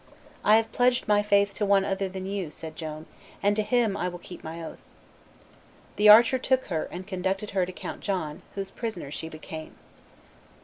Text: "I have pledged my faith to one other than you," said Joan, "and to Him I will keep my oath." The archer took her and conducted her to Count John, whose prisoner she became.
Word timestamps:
"I 0.43 0.55
have 0.55 0.71
pledged 0.71 1.07
my 1.07 1.21
faith 1.21 1.53
to 1.53 1.63
one 1.63 1.85
other 1.85 2.09
than 2.09 2.25
you," 2.25 2.49
said 2.49 2.75
Joan, 2.75 3.05
"and 3.43 3.55
to 3.55 3.61
Him 3.61 3.95
I 3.95 4.07
will 4.09 4.17
keep 4.17 4.43
my 4.43 4.63
oath." 4.63 4.81
The 5.95 6.09
archer 6.09 6.39
took 6.39 6.65
her 6.73 6.85
and 6.89 7.05
conducted 7.05 7.51
her 7.51 7.67
to 7.67 7.71
Count 7.71 7.99
John, 8.01 8.41
whose 8.55 8.71
prisoner 8.71 9.11
she 9.11 9.29
became. 9.29 9.75